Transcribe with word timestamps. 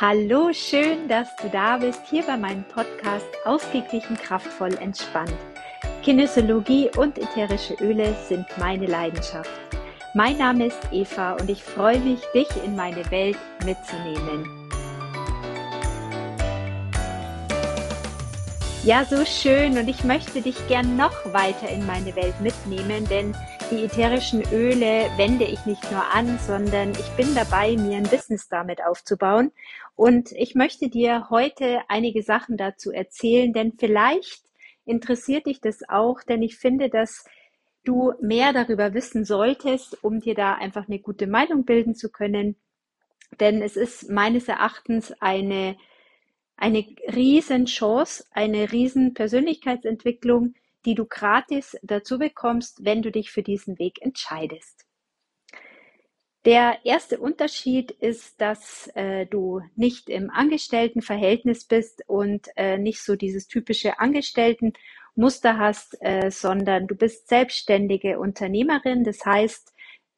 Hallo, 0.00 0.50
schön, 0.54 1.06
dass 1.06 1.36
du 1.36 1.50
da 1.50 1.76
bist, 1.76 2.00
hier 2.08 2.22
bei 2.22 2.38
meinem 2.38 2.64
Podcast 2.64 3.26
Ausgeglichen, 3.44 4.16
kraftvoll, 4.16 4.72
entspannt. 4.80 5.34
Kinesiologie 6.02 6.90
und 6.96 7.18
ätherische 7.18 7.74
Öle 7.74 8.14
sind 8.26 8.46
meine 8.58 8.86
Leidenschaft. 8.86 9.50
Mein 10.14 10.38
Name 10.38 10.66
ist 10.66 10.80
Eva 10.92 11.34
und 11.34 11.50
ich 11.50 11.62
freue 11.62 12.00
mich, 12.00 12.20
dich 12.34 12.48
in 12.64 12.74
meine 12.74 13.08
Welt 13.10 13.36
mitzunehmen. 13.66 14.61
Ja, 18.84 19.04
so 19.04 19.24
schön 19.24 19.78
und 19.78 19.86
ich 19.86 20.02
möchte 20.02 20.42
dich 20.42 20.56
gern 20.66 20.96
noch 20.96 21.32
weiter 21.32 21.68
in 21.68 21.86
meine 21.86 22.16
Welt 22.16 22.34
mitnehmen, 22.40 23.06
denn 23.08 23.32
die 23.70 23.84
ätherischen 23.84 24.42
Öle 24.52 25.08
wende 25.16 25.44
ich 25.44 25.64
nicht 25.66 25.88
nur 25.92 26.02
an, 26.12 26.36
sondern 26.40 26.90
ich 26.90 27.08
bin 27.10 27.32
dabei, 27.36 27.76
mir 27.76 27.98
ein 27.98 28.08
Business 28.08 28.48
damit 28.48 28.84
aufzubauen. 28.84 29.52
Und 29.94 30.32
ich 30.32 30.56
möchte 30.56 30.88
dir 30.88 31.30
heute 31.30 31.82
einige 31.86 32.24
Sachen 32.24 32.56
dazu 32.56 32.90
erzählen, 32.90 33.52
denn 33.52 33.74
vielleicht 33.78 34.42
interessiert 34.84 35.46
dich 35.46 35.60
das 35.60 35.88
auch, 35.88 36.20
denn 36.24 36.42
ich 36.42 36.56
finde, 36.56 36.88
dass 36.88 37.24
du 37.84 38.14
mehr 38.20 38.52
darüber 38.52 38.94
wissen 38.94 39.24
solltest, 39.24 40.02
um 40.02 40.18
dir 40.18 40.34
da 40.34 40.54
einfach 40.54 40.88
eine 40.88 40.98
gute 40.98 41.28
Meinung 41.28 41.64
bilden 41.64 41.94
zu 41.94 42.10
können. 42.10 42.56
Denn 43.38 43.62
es 43.62 43.76
ist 43.76 44.10
meines 44.10 44.48
Erachtens 44.48 45.12
eine, 45.20 45.76
eine 46.62 46.86
riesen 47.12 47.66
Chance, 47.66 48.24
eine 48.30 48.70
riesen 48.70 49.14
Persönlichkeitsentwicklung, 49.14 50.54
die 50.84 50.94
du 50.94 51.06
gratis 51.06 51.76
dazu 51.82 52.20
bekommst, 52.20 52.84
wenn 52.84 53.02
du 53.02 53.10
dich 53.10 53.32
für 53.32 53.42
diesen 53.42 53.80
Weg 53.80 54.00
entscheidest. 54.00 54.86
Der 56.44 56.78
erste 56.84 57.18
Unterschied 57.18 57.90
ist, 57.90 58.40
dass 58.40 58.88
äh, 58.94 59.26
du 59.26 59.60
nicht 59.74 60.08
im 60.08 60.30
Angestelltenverhältnis 60.30 61.64
bist 61.64 62.04
und 62.06 62.46
äh, 62.54 62.78
nicht 62.78 63.02
so 63.02 63.16
dieses 63.16 63.48
typische 63.48 63.98
Angestelltenmuster 63.98 65.58
hast, 65.58 65.96
äh, 66.00 66.30
sondern 66.30 66.86
du 66.86 66.94
bist 66.94 67.28
selbstständige 67.28 68.20
Unternehmerin. 68.20 69.02
Das 69.02 69.24
heißt, 69.26 69.71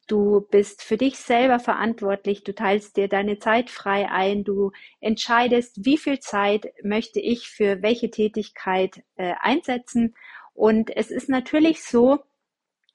du 0.07 0.41
bist 0.51 0.83
für 0.83 0.97
dich 0.97 1.17
selber 1.17 1.59
verantwortlich, 1.59 2.43
du 2.43 2.53
teilst 2.53 2.97
dir 2.97 3.07
deine 3.07 3.39
Zeit 3.39 3.69
frei 3.69 4.09
ein, 4.09 4.43
du 4.43 4.71
entscheidest, 4.99 5.85
wie 5.85 5.97
viel 5.97 6.19
Zeit 6.19 6.73
möchte 6.83 7.19
ich 7.19 7.49
für 7.49 7.81
welche 7.81 8.11
Tätigkeit 8.11 9.03
äh, 9.15 9.33
einsetzen 9.39 10.15
und 10.55 10.95
es 10.95 11.11
ist 11.11 11.29
natürlich 11.29 11.83
so, 11.83 12.19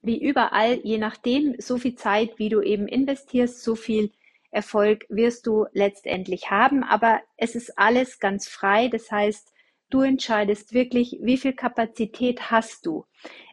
wie 0.02 0.18
überall, 0.18 0.80
je 0.82 0.98
nachdem, 0.98 1.54
so 1.58 1.76
viel 1.76 1.94
Zeit, 1.94 2.38
wie 2.38 2.48
du 2.48 2.62
eben 2.62 2.88
investierst, 2.88 3.62
so 3.62 3.74
viel 3.74 4.10
Erfolg 4.50 5.04
wirst 5.10 5.46
du 5.46 5.66
letztendlich 5.72 6.50
haben. 6.50 6.82
Aber 6.82 7.20
es 7.36 7.54
ist 7.54 7.78
alles 7.78 8.18
ganz 8.18 8.48
frei. 8.48 8.88
Das 8.88 9.12
heißt, 9.12 9.52
du 9.90 10.00
entscheidest 10.00 10.72
wirklich, 10.72 11.18
wie 11.20 11.36
viel 11.36 11.52
Kapazität 11.52 12.50
hast 12.50 12.86
du. 12.86 13.04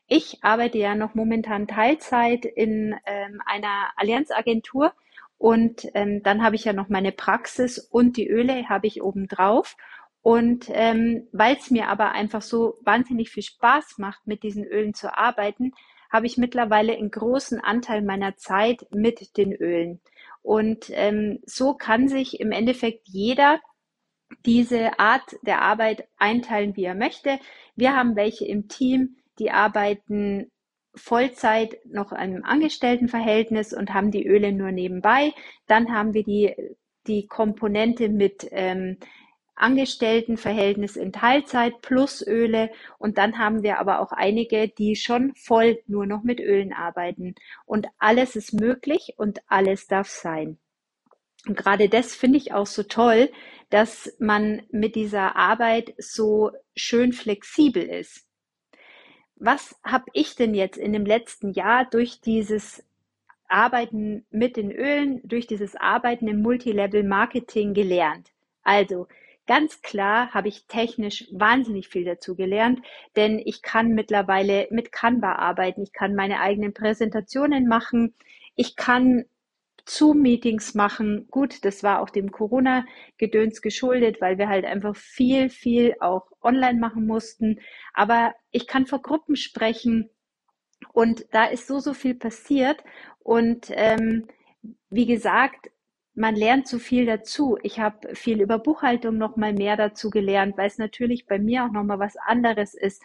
Ich 0.08 0.40
arbeite 0.42 0.78
ja 0.78 0.96
noch 0.96 1.16
momentan 1.16 1.68
Teilzeit 1.68 2.46
in 2.46 2.96
ähm, 3.06 3.42
einer 3.46 3.92
Allianzagentur 3.98 4.94
und 5.38 5.86
ähm, 5.94 6.24
dann 6.24 6.44
habe 6.44 6.56
ich 6.56 6.64
ja 6.64 6.74
noch 6.74 6.90
meine 6.90 7.12
Praxis 7.12 7.78
und 7.78 8.18
die 8.18 8.28
Öle 8.28 8.70
habe 8.70 8.88
ich 8.88 9.04
oben 9.04 9.28
drauf. 9.28 9.76
Und 10.22 10.68
ähm, 10.70 11.28
weil 11.32 11.56
es 11.56 11.72
mir 11.72 11.88
aber 11.88 12.12
einfach 12.12 12.42
so 12.42 12.78
wahnsinnig 12.82 13.30
viel 13.30 13.44
Spaß 13.44 13.98
macht, 13.98 14.26
mit 14.28 14.44
diesen 14.44 14.66
Ölen 14.66 14.94
zu 14.94 15.18
arbeiten, 15.18 15.74
habe 16.10 16.26
ich 16.26 16.38
mittlerweile 16.38 16.98
einen 16.98 17.12
großen 17.12 17.60
Anteil 17.60 18.02
meiner 18.02 18.36
Zeit 18.38 18.88
mit 18.92 19.38
den 19.38 19.54
Ölen. 19.54 20.02
Und 20.42 20.90
ähm, 20.92 21.40
so 21.46 21.74
kann 21.74 22.08
sich 22.08 22.40
im 22.40 22.52
Endeffekt 22.52 23.08
jeder 23.08 23.60
diese 24.46 25.00
Art 25.00 25.36
der 25.44 25.62
Arbeit 25.62 26.08
einteilen, 26.18 26.76
wie 26.76 26.86
er 26.86 26.96
möchte. 26.96 27.40
Wir 27.76 27.96
haben 27.96 28.16
welche 28.16 28.46
im 28.46 28.68
Team, 28.68 29.18
die 29.40 29.52
arbeiten 29.52 30.52
Vollzeit 30.96 31.78
noch 31.86 32.12
einem 32.12 32.44
Angestelltenverhältnis 32.44 33.74
und 33.74 33.94
haben 33.94 34.12
die 34.12 34.28
Öle 34.28 34.52
nur 34.52 34.72
nebenbei. 34.72 35.34
Dann 35.68 35.94
haben 35.94 36.14
wir 36.14 36.24
die, 36.24 36.54
die 37.06 37.28
Komponente 37.28 38.10
mit 38.10 38.48
ähm, 38.52 38.98
Angestelltenverhältnis 39.56 40.96
in 40.96 41.12
Teilzeit 41.12 41.82
plus 41.82 42.26
Öle 42.26 42.70
und 43.00 43.18
dann 43.18 43.40
haben 43.40 43.64
wir 43.64 43.80
aber 43.80 44.00
auch 44.00 44.12
einige, 44.12 44.68
die 44.68 44.96
schon 44.96 45.34
voll 45.36 45.80
nur 45.88 46.06
noch 46.06 46.24
mit 46.24 46.40
Ölen 46.40 46.74
arbeiten. 46.74 47.34
Und 47.66 47.88
alles 47.98 48.36
ist 48.36 48.54
möglich 48.54 49.16
und 49.18 49.40
alles 49.48 49.88
darf 49.88 50.10
sein. 50.10 50.58
Und 51.48 51.58
gerade 51.58 51.90
das 51.90 52.14
finde 52.14 52.38
ich 52.38 52.54
auch 52.54 52.68
so 52.68 52.84
toll, 52.84 53.32
dass 53.70 54.16
man 54.20 54.64
mit 54.70 54.96
dieser 54.96 55.36
Arbeit 55.36 55.94
so 55.98 56.52
schön 56.76 57.14
flexibel 57.14 57.84
ist. 57.84 58.27
Was 59.40 59.80
habe 59.84 60.06
ich 60.14 60.36
denn 60.36 60.54
jetzt 60.54 60.78
in 60.78 60.94
dem 60.94 61.06
letzten 61.06 61.52
Jahr 61.52 61.86
durch 61.86 62.22
dieses 62.22 62.84
Arbeiten 63.48 64.26
mit 64.30 64.58
den 64.58 64.72
Ölen, 64.72 65.22
durch 65.24 65.48
dieses 65.48 65.76
Arbeiten 65.76 66.28
im 66.28 66.42
Multilevel 66.42 67.04
Marketing 67.04 67.74
gelernt? 67.74 68.32
Also, 68.64 69.08
Ganz 69.48 69.82
klar 69.82 70.34
habe 70.34 70.50
ich 70.50 70.68
technisch 70.68 71.26
wahnsinnig 71.32 71.88
viel 71.88 72.04
dazu 72.04 72.36
gelernt, 72.36 72.82
denn 73.16 73.40
ich 73.40 73.62
kann 73.62 73.94
mittlerweile 73.94 74.68
mit 74.72 74.92
Canva 74.92 75.36
arbeiten, 75.36 75.82
ich 75.82 75.94
kann 75.94 76.16
meine 76.16 76.42
eigenen 76.42 76.74
Präsentationen 76.74 77.66
machen, 77.66 78.14
ich 78.56 78.76
kann 78.76 79.24
Zoom-Meetings 79.88 80.74
machen. 80.74 81.28
Gut, 81.32 81.64
das 81.66 81.84
war 81.84 82.02
auch 82.02 82.10
dem 82.10 82.32
Corona-Gedöns 82.32 83.62
geschuldet, 83.62 84.22
weil 84.22 84.38
wir 84.38 84.50
halt 84.50 84.66
einfach 84.66 84.96
viel, 84.96 85.50
viel 85.50 85.96
auch 86.00 86.28
online 86.42 86.80
machen 86.80 87.08
mussten. 87.08 87.60
Aber 87.94 88.34
ich 88.52 88.68
kann 88.68 88.86
vor 88.86 89.02
Gruppen 89.02 89.36
sprechen 89.36 90.10
und 90.94 91.26
da 91.32 91.46
ist 91.46 91.68
so, 91.68 91.80
so 91.80 91.94
viel 91.94 92.16
passiert. 92.16 92.84
Und 93.20 93.68
ähm, 93.70 94.28
wie 94.90 95.06
gesagt, 95.06 95.70
man 96.14 96.36
lernt 96.36 96.68
so 96.68 96.80
viel 96.80 97.06
dazu. 97.06 97.58
Ich 97.62 97.80
habe 97.80 98.16
viel 98.16 98.42
über 98.42 98.58
Buchhaltung 98.58 99.18
noch 99.18 99.38
mal 99.38 99.54
mehr 99.54 99.78
dazu 99.78 100.10
gelernt, 100.10 100.58
weil 100.58 100.68
es 100.68 100.80
natürlich 100.80 101.28
bei 101.28 101.38
mir 101.38 101.64
auch 101.66 101.72
noch 101.72 101.84
mal 101.84 102.00
was 102.00 102.16
anderes 102.18 102.74
ist, 102.74 103.04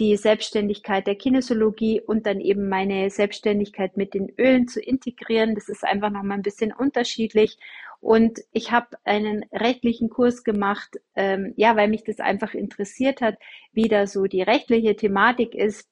die 0.00 0.16
Selbstständigkeit 0.16 1.06
der 1.06 1.14
Kinesiologie 1.14 2.00
und 2.00 2.26
dann 2.26 2.40
eben 2.40 2.68
meine 2.68 3.10
Selbstständigkeit 3.10 3.96
mit 3.96 4.14
den 4.14 4.30
Ölen 4.38 4.66
zu 4.66 4.80
integrieren. 4.80 5.54
Das 5.54 5.68
ist 5.68 5.84
einfach 5.84 6.10
noch 6.10 6.22
mal 6.22 6.34
ein 6.34 6.42
bisschen 6.42 6.72
unterschiedlich. 6.72 7.58
Und 8.00 8.40
ich 8.50 8.72
habe 8.72 8.96
einen 9.04 9.44
rechtlichen 9.52 10.08
Kurs 10.08 10.42
gemacht, 10.42 10.96
ähm, 11.14 11.52
ja, 11.56 11.76
weil 11.76 11.88
mich 11.88 12.02
das 12.02 12.18
einfach 12.18 12.54
interessiert 12.54 13.20
hat, 13.20 13.36
wie 13.72 13.88
da 13.88 14.06
so 14.06 14.24
die 14.24 14.42
rechtliche 14.42 14.96
Thematik 14.96 15.54
ist 15.54 15.86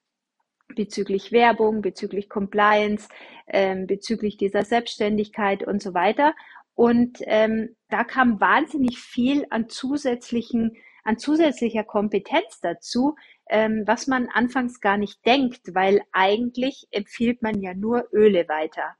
bezüglich 0.74 1.30
Werbung, 1.32 1.82
bezüglich 1.82 2.28
Compliance, 2.28 3.08
ähm, 3.47 3.86
bezüglich 3.86 4.38
dieser 4.38 4.64
Selbstständigkeit 4.64 5.66
und 5.66 5.82
so 5.82 5.92
weiter. 5.94 6.34
Und 6.74 7.18
ähm, 7.22 7.76
da 7.88 8.04
kam 8.04 8.41
wahnsinnig 8.41 8.98
viel 8.98 9.47
an 9.50 9.68
zusätzlichen, 9.68 10.76
an 11.04 11.18
zusätzlicher 11.18 11.84
Kompetenz 11.84 12.60
dazu, 12.60 13.16
ähm, 13.48 13.84
was 13.86 14.06
man 14.06 14.28
anfangs 14.28 14.81
gar 14.81 14.97
nicht 14.97 15.25
denkt, 15.26 15.75
weil 15.75 16.03
eigentlich 16.12 16.86
empfiehlt 16.91 17.42
man 17.42 17.60
ja 17.60 17.75
nur 17.75 18.09
Öle 18.12 18.48
weiter. 18.48 18.97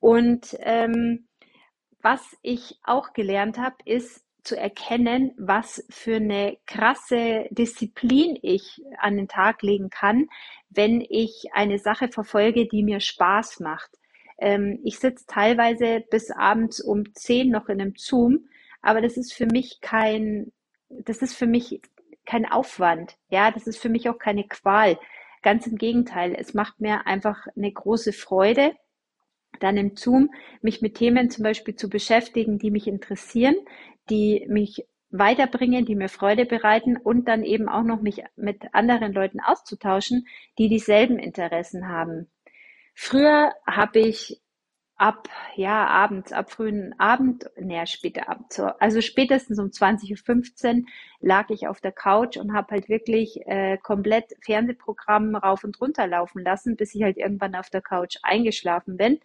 Und 0.00 0.56
ähm, 0.60 1.28
was 2.00 2.36
ich 2.42 2.78
auch 2.82 3.12
gelernt 3.12 3.58
habe, 3.58 3.76
ist 3.84 4.24
zu 4.42 4.56
erkennen, 4.56 5.32
was 5.38 5.84
für 5.88 6.16
eine 6.16 6.58
krasse 6.66 7.46
Disziplin 7.50 8.36
ich 8.42 8.82
an 8.98 9.16
den 9.16 9.28
Tag 9.28 9.62
legen 9.62 9.88
kann, 9.88 10.26
wenn 10.68 11.00
ich 11.00 11.44
eine 11.52 11.78
Sache 11.78 12.08
verfolge, 12.08 12.66
die 12.66 12.82
mir 12.82 13.00
Spaß 13.00 13.60
macht. 13.60 13.90
Ähm, 14.38 14.80
ich 14.82 14.98
sitze 14.98 15.26
teilweise 15.28 16.02
bis 16.10 16.30
abends 16.30 16.80
um 16.80 17.14
zehn 17.14 17.50
noch 17.50 17.68
in 17.68 17.80
einem 17.80 17.94
Zoom, 17.96 18.48
aber 18.80 19.00
das 19.00 19.16
ist 19.16 19.32
für 19.32 19.46
mich 19.46 19.80
kein, 19.80 20.52
das 20.88 21.22
ist 21.22 21.34
für 21.34 21.46
mich 21.46 21.80
kein 22.32 22.50
Aufwand. 22.50 23.18
Ja, 23.28 23.50
das 23.50 23.66
ist 23.66 23.76
für 23.76 23.90
mich 23.90 24.08
auch 24.08 24.18
keine 24.18 24.44
Qual. 24.44 24.98
Ganz 25.42 25.66
im 25.66 25.76
Gegenteil. 25.76 26.34
Es 26.34 26.54
macht 26.54 26.80
mir 26.80 27.06
einfach 27.06 27.46
eine 27.54 27.70
große 27.70 28.14
Freude, 28.14 28.72
dann 29.60 29.76
im 29.76 29.96
Zoom 29.96 30.30
mich 30.62 30.80
mit 30.80 30.94
Themen 30.94 31.28
zum 31.28 31.42
Beispiel 31.42 31.76
zu 31.76 31.90
beschäftigen, 31.90 32.58
die 32.58 32.70
mich 32.70 32.86
interessieren, 32.86 33.54
die 34.08 34.46
mich 34.48 34.86
weiterbringen, 35.10 35.84
die 35.84 35.94
mir 35.94 36.08
Freude 36.08 36.46
bereiten 36.46 36.96
und 36.96 37.28
dann 37.28 37.44
eben 37.44 37.68
auch 37.68 37.82
noch 37.82 38.00
mich 38.00 38.24
mit 38.34 38.62
anderen 38.72 39.12
Leuten 39.12 39.40
auszutauschen, 39.40 40.26
die 40.56 40.70
dieselben 40.70 41.18
Interessen 41.18 41.88
haben. 41.88 42.30
Früher 42.94 43.52
habe 43.66 43.98
ich 43.98 44.40
ab, 45.02 45.28
ja, 45.56 45.88
abends, 45.88 46.32
ab 46.32 46.52
frühen 46.52 46.94
Abend, 46.96 47.50
naja, 47.60 47.86
später 47.86 48.28
Abend, 48.28 48.52
so, 48.52 48.66
also 48.78 49.00
spätestens 49.00 49.58
um 49.58 49.66
20.15 49.66 50.76
Uhr 50.76 50.84
lag 51.18 51.50
ich 51.50 51.66
auf 51.66 51.80
der 51.80 51.90
Couch 51.90 52.36
und 52.36 52.52
habe 52.52 52.70
halt 52.70 52.88
wirklich 52.88 53.44
äh, 53.46 53.78
komplett 53.78 54.26
Fernsehprogramm 54.42 55.34
rauf 55.34 55.64
und 55.64 55.80
runter 55.80 56.06
laufen 56.06 56.44
lassen, 56.44 56.76
bis 56.76 56.94
ich 56.94 57.02
halt 57.02 57.16
irgendwann 57.16 57.56
auf 57.56 57.68
der 57.68 57.82
Couch 57.82 58.18
eingeschlafen 58.22 58.96
bin. 58.96 59.18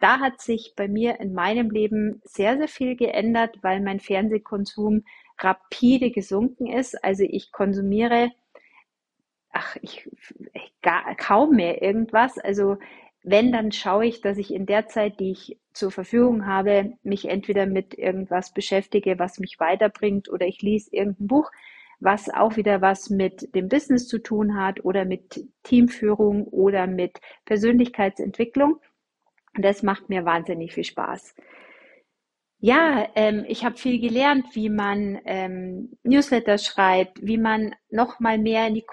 Da 0.00 0.20
hat 0.20 0.42
sich 0.42 0.74
bei 0.76 0.86
mir 0.86 1.18
in 1.18 1.32
meinem 1.32 1.70
Leben 1.70 2.20
sehr, 2.24 2.58
sehr 2.58 2.68
viel 2.68 2.94
geändert, 2.94 3.56
weil 3.62 3.80
mein 3.80 4.00
Fernsehkonsum 4.00 5.02
rapide 5.38 6.10
gesunken 6.10 6.66
ist. 6.66 7.02
Also 7.02 7.24
ich 7.26 7.52
konsumiere 7.52 8.32
ach, 9.52 9.76
ich, 9.80 10.08
gar, 10.82 11.14
kaum 11.16 11.56
mehr 11.56 11.82
irgendwas. 11.82 12.38
Also 12.38 12.78
wenn, 13.22 13.52
dann 13.52 13.72
schaue 13.72 14.06
ich, 14.06 14.20
dass 14.20 14.38
ich 14.38 14.52
in 14.52 14.66
der 14.66 14.88
Zeit, 14.88 15.20
die 15.20 15.30
ich 15.30 15.58
zur 15.72 15.90
Verfügung 15.90 16.46
habe, 16.46 16.94
mich 17.02 17.28
entweder 17.28 17.66
mit 17.66 17.94
irgendwas 17.94 18.52
beschäftige, 18.52 19.18
was 19.18 19.38
mich 19.38 19.60
weiterbringt, 19.60 20.28
oder 20.28 20.46
ich 20.46 20.60
lese 20.62 20.90
irgendein 20.92 21.28
Buch, 21.28 21.50
was 22.00 22.28
auch 22.28 22.56
wieder 22.56 22.80
was 22.80 23.10
mit 23.10 23.54
dem 23.54 23.68
Business 23.68 24.08
zu 24.08 24.18
tun 24.18 24.56
hat 24.56 24.84
oder 24.84 25.04
mit 25.04 25.46
Teamführung 25.62 26.44
oder 26.48 26.88
mit 26.88 27.20
Persönlichkeitsentwicklung. 27.44 28.80
Und 29.54 29.64
das 29.64 29.82
macht 29.82 30.08
mir 30.08 30.24
wahnsinnig 30.24 30.72
viel 30.72 30.84
Spaß. 30.84 31.34
Ja, 32.58 33.08
ähm, 33.16 33.44
ich 33.48 33.64
habe 33.64 33.76
viel 33.76 34.00
gelernt, 34.00 34.46
wie 34.54 34.68
man 34.68 35.20
ähm, 35.24 35.96
Newsletter 36.04 36.58
schreibt, 36.58 37.24
wie 37.24 37.38
man 37.38 37.74
noch 37.90 38.20
mal 38.20 38.38
mehr 38.38 38.68
in 38.68 38.74
die 38.74 38.86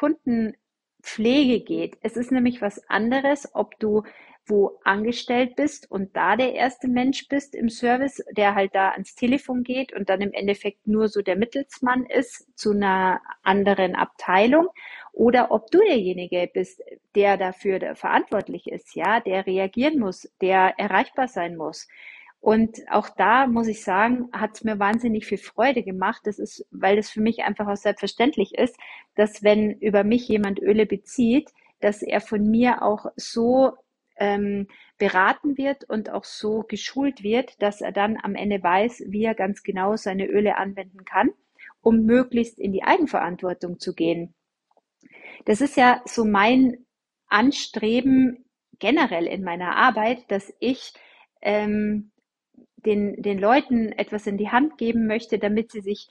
Kundenpflege 0.99 1.61
geht. 1.61 1.97
Es 2.01 2.17
ist 2.17 2.31
nämlich 2.31 2.61
was 2.61 2.87
anderes, 2.89 3.49
ob 3.53 3.79
du 3.79 4.03
wo 4.45 4.79
angestellt 4.83 5.55
bist 5.55 5.91
und 5.91 6.15
da 6.15 6.35
der 6.35 6.55
erste 6.55 6.87
Mensch 6.87 7.27
bist 7.27 7.53
im 7.53 7.69
Service, 7.69 8.23
der 8.35 8.55
halt 8.55 8.73
da 8.73 8.89
ans 8.89 9.13
Telefon 9.13 9.61
geht 9.61 9.93
und 9.93 10.09
dann 10.09 10.21
im 10.21 10.33
Endeffekt 10.33 10.87
nur 10.87 11.07
so 11.07 11.21
der 11.21 11.35
Mittelsmann 11.35 12.03
ist 12.07 12.47
zu 12.57 12.71
einer 12.71 13.21
anderen 13.43 13.93
Abteilung 13.93 14.69
oder 15.13 15.51
ob 15.51 15.69
du 15.69 15.77
derjenige 15.77 16.49
bist, 16.51 16.81
der 17.13 17.37
dafür 17.37 17.95
verantwortlich 17.95 18.65
ist, 18.65 18.95
ja, 18.95 19.19
der 19.19 19.45
reagieren 19.45 19.99
muss, 19.99 20.27
der 20.41 20.73
erreichbar 20.79 21.27
sein 21.27 21.55
muss 21.55 21.87
und 22.41 22.79
auch 22.89 23.09
da 23.09 23.47
muss 23.47 23.67
ich 23.67 23.83
sagen, 23.83 24.29
hat 24.31 24.55
es 24.55 24.63
mir 24.63 24.79
wahnsinnig 24.79 25.25
viel 25.25 25.37
Freude 25.37 25.83
gemacht. 25.83 26.21
Das 26.23 26.39
ist, 26.39 26.65
weil 26.71 26.97
es 26.97 27.09
für 27.09 27.21
mich 27.21 27.43
einfach 27.43 27.67
auch 27.67 27.75
selbstverständlich 27.75 28.55
ist, 28.55 28.77
dass 29.15 29.43
wenn 29.43 29.71
über 29.79 30.03
mich 30.03 30.27
jemand 30.27 30.59
Öle 30.59 30.85
bezieht, 30.85 31.51
dass 31.81 32.01
er 32.01 32.21
von 32.21 32.49
mir 32.49 32.81
auch 32.81 33.07
so 33.17 33.73
ähm, 34.17 34.67
beraten 34.97 35.57
wird 35.57 35.83
und 35.85 36.09
auch 36.09 36.23
so 36.23 36.63
geschult 36.63 37.23
wird, 37.23 37.61
dass 37.61 37.81
er 37.81 37.91
dann 37.91 38.17
am 38.21 38.35
Ende 38.35 38.63
weiß, 38.63 39.03
wie 39.07 39.23
er 39.23 39.35
ganz 39.35 39.63
genau 39.63 39.95
seine 39.97 40.25
Öle 40.25 40.57
anwenden 40.57 41.03
kann, 41.05 41.31
um 41.81 42.05
möglichst 42.05 42.59
in 42.59 42.71
die 42.71 42.83
Eigenverantwortung 42.83 43.79
zu 43.79 43.93
gehen. 43.93 44.33
Das 45.45 45.61
ist 45.61 45.77
ja 45.77 46.01
so 46.05 46.25
mein 46.25 46.85
Anstreben 47.27 48.45
generell 48.79 49.27
in 49.27 49.43
meiner 49.43 49.75
Arbeit, 49.75 50.19
dass 50.29 50.53
ich 50.59 50.93
ähm, 51.41 52.11
den, 52.85 53.21
den 53.21 53.39
Leuten 53.39 53.91
etwas 53.91 54.27
in 54.27 54.37
die 54.37 54.49
Hand 54.49 54.77
geben 54.77 55.07
möchte, 55.07 55.39
damit 55.39 55.71
sie 55.71 55.81
sich, 55.81 56.09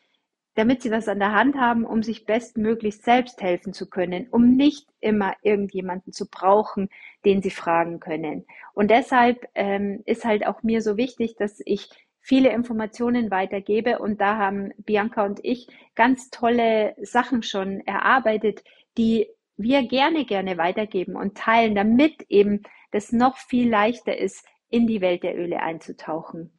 damit 0.54 0.82
sie 0.82 0.90
was 0.90 1.08
an 1.08 1.18
der 1.18 1.32
Hand 1.32 1.56
haben, 1.56 1.84
um 1.84 2.02
sich 2.02 2.26
bestmöglichst 2.26 3.04
selbst 3.04 3.40
helfen 3.42 3.72
zu 3.72 3.88
können, 3.88 4.28
um 4.30 4.56
nicht 4.56 4.88
immer 5.00 5.34
irgendjemanden 5.42 6.12
zu 6.12 6.28
brauchen, 6.28 6.88
den 7.24 7.42
sie 7.42 7.50
fragen 7.50 8.00
können. 8.00 8.44
Und 8.74 8.90
deshalb 8.90 9.48
ähm, 9.54 10.02
ist 10.04 10.24
halt 10.24 10.46
auch 10.46 10.62
mir 10.62 10.82
so 10.82 10.96
wichtig, 10.96 11.36
dass 11.36 11.60
ich 11.64 11.88
viele 12.20 12.50
Informationen 12.50 13.30
weitergebe. 13.30 13.98
Und 13.98 14.20
da 14.20 14.36
haben 14.36 14.72
Bianca 14.78 15.24
und 15.24 15.40
ich 15.42 15.68
ganz 15.94 16.30
tolle 16.30 16.94
Sachen 17.00 17.42
schon 17.42 17.80
erarbeitet, 17.86 18.62
die 18.96 19.28
wir 19.56 19.82
gerne, 19.86 20.24
gerne 20.24 20.58
weitergeben 20.58 21.16
und 21.16 21.36
teilen, 21.36 21.74
damit 21.74 22.26
eben 22.28 22.62
das 22.90 23.12
noch 23.12 23.36
viel 23.36 23.68
leichter 23.68 24.16
ist, 24.16 24.46
in 24.70 24.86
die 24.86 25.00
Welt 25.00 25.22
der 25.22 25.36
Öle 25.36 25.60
einzutauchen. 25.60 26.57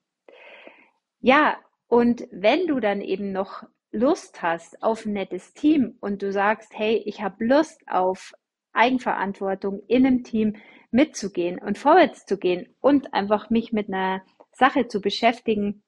Ja, 1.21 1.57
und 1.88 2.27
wenn 2.31 2.68
du 2.68 2.80
dann 2.80 3.01
eben 3.01 3.31
noch 3.31 3.63
Lust 3.92 4.42
hast 4.42 4.81
auf 4.83 5.06
ein 5.06 5.13
nettes 5.13 5.54
Team 5.54 5.98
und 6.00 6.21
du 6.21 6.31
sagst, 6.31 6.71
hey, 6.77 7.01
ich 7.06 7.21
habe 7.21 7.44
Lust 7.44 7.81
auf 7.88 8.33
Eigenverantwortung 8.74 9.81
in 9.88 10.06
einem 10.06 10.24
Team 10.24 10.56
mitzugehen 10.92 11.60
und 11.60 11.77
vorwärts 11.77 12.25
zu 12.25 12.38
gehen 12.38 12.74
und 12.80 13.13
einfach 13.13 13.50
mich 13.50 13.74
mit 13.74 13.89
einer 13.89 14.21
Sache 14.51 14.88
zu 14.88 15.01
beschäftigen, 15.01 15.83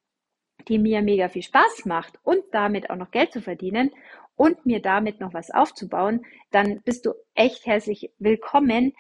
die 0.68 0.80
mir 0.80 1.02
mega 1.02 1.30
viel 1.30 1.44
Spaß 1.44 1.86
macht 1.86 2.20
und 2.24 2.44
damit 2.52 2.90
auch 2.90 2.96
noch 2.96 3.12
Geld 3.12 3.32
zu 3.32 3.42
verdienen 3.42 3.92
und 4.36 4.66
mir 4.66 4.82
damit 4.82 5.20
noch 5.20 5.34
was 5.34 5.52
aufzubauen, 5.52 6.26
dann 6.52 6.82
bist 6.82 7.06
du 7.06 7.14
echt 7.36 7.66
herzlich 7.66 8.12
willkommen 8.18 8.94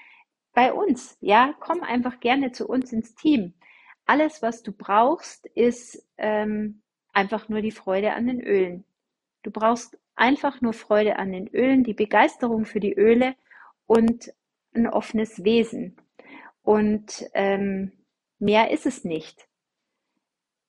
bei 0.54 0.72
uns. 0.72 1.18
Ja, 1.19 1.56
komm 1.60 1.84
einfach 1.84 2.19
gerne 2.19 2.51
zu 2.51 2.68
uns 2.68 2.94
ins 2.94 3.16
Team 3.16 3.54
alles, 4.12 4.42
was 4.42 4.62
du 4.62 4.74
brauchst, 4.74 5.46
ist 5.46 6.06
ähm, 6.18 6.81
einfach 7.13 7.48
nur 7.48 7.62
die 7.62 7.72
Freude 7.72 8.12
an 8.12 8.28
den 8.28 8.42
Ölen. 8.42 8.84
Du 9.42 9.52
brauchst 9.52 9.98
einfach 10.16 10.60
nur 10.60 10.74
Freude 10.74 11.16
an 11.16 11.31
den 11.31 11.48
Ölen, 11.48 11.86
die 11.86 11.94
Begeisterung 11.94 12.66
für 12.66 12.81
die 12.81 12.94
Öle 12.94 13.36
und 13.88 14.34
ein 14.75 14.88
offenes 14.88 15.46
Wesen. 15.46 15.96
Und 16.62 17.24
ähm, 17.34 17.94
mehr 18.38 18.72
ist 18.72 18.86
es 18.86 19.06
nicht. 19.06 19.48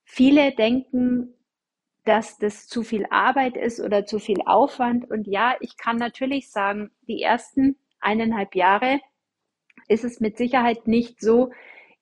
Viele 0.04 0.52
denken, 0.52 1.34
dass 2.04 2.38
das 2.38 2.68
zu 2.68 2.84
viel 2.84 3.06
Arbeit 3.10 3.56
ist 3.56 3.80
oder 3.80 4.06
zu 4.06 4.20
viel 4.20 4.42
Aufwand. 4.46 5.10
Und 5.10 5.26
ja, 5.26 5.56
ich 5.58 5.76
kann 5.76 5.96
natürlich 5.96 6.48
sagen, 6.48 6.92
die 7.08 7.20
ersten 7.22 7.74
eineinhalb 7.98 8.54
Jahre 8.54 9.00
ist 9.88 10.04
es 10.04 10.20
mit 10.20 10.36
Sicherheit 10.36 10.86
nicht 10.86 11.20
so 11.20 11.50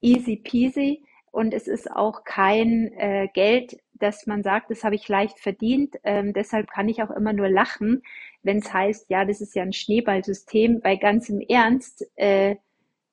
easy 0.03 0.37
peasy, 0.37 1.03
und 1.31 1.55
es 1.55 1.69
ist 1.69 1.91
auch 1.91 2.25
kein 2.25 2.93
äh, 2.95 3.29
Geld, 3.33 3.79
dass 3.95 4.27
man 4.27 4.43
sagt, 4.43 4.71
das 4.71 4.83
habe 4.83 4.95
ich 4.95 5.09
leicht 5.09 5.39
verdient. 5.39 5.97
Ähm, 6.05 6.33
deshalb 6.33 6.71
kann 6.71 6.89
ich 6.89 7.03
auch 7.03 7.11
immer 7.11 7.33
nur 7.33 7.49
lachen, 7.49 8.03
wenn 8.43 8.59
es 8.59 8.73
heißt, 8.73 9.11
ja, 9.11 9.25
das 9.25 9.41
ist 9.41 9.55
ja 9.55 9.63
ein 9.63 9.73
Schneeballsystem. 9.73 10.81
Bei 10.81 10.97
ganz 10.97 11.29
im 11.29 11.41
Ernst, 11.41 12.07
äh, 12.17 12.57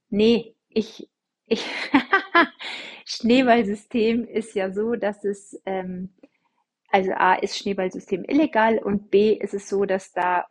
nee, 0.10 0.56
ich, 0.70 1.10
ich 1.46 1.66
Schneeballsystem 3.06 4.26
ist 4.26 4.56
ja 4.56 4.72
so, 4.72 4.96
dass 4.96 5.24
es, 5.24 5.62
ähm, 5.66 6.10
also 6.90 7.12
A 7.14 7.36
ist 7.36 7.58
Schneeballsystem 7.58 8.24
illegal 8.26 8.80
und 8.80 9.12
B 9.12 9.34
ist 9.34 9.54
es 9.54 9.70
so, 9.70 9.86
dass 9.86 10.14
da 10.14 10.48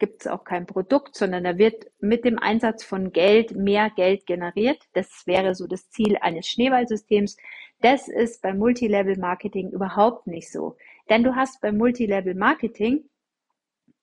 gibt 0.00 0.22
es 0.22 0.26
auch 0.26 0.42
kein 0.42 0.66
Produkt, 0.66 1.14
sondern 1.14 1.44
da 1.44 1.58
wird 1.58 1.86
mit 2.00 2.24
dem 2.24 2.40
Einsatz 2.40 2.82
von 2.82 3.12
Geld 3.12 3.54
mehr 3.54 3.88
Geld 3.90 4.26
generiert. 4.26 4.82
Das 4.94 5.24
wäre 5.26 5.54
so 5.54 5.68
das 5.68 5.88
Ziel 5.90 6.16
eines 6.20 6.48
Schneeballsystems. 6.48 7.36
Das 7.80 8.08
ist 8.08 8.42
beim 8.42 8.58
Multilevel 8.58 9.16
Marketing 9.18 9.70
überhaupt 9.70 10.26
nicht 10.26 10.50
so. 10.50 10.76
Denn 11.08 11.22
du 11.22 11.36
hast 11.36 11.60
beim 11.60 11.76
Multilevel 11.76 12.34
Marketing 12.34 13.08